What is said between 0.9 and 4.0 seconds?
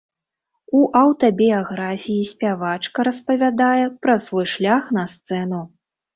аўтабіяграфіі спявачка распавядае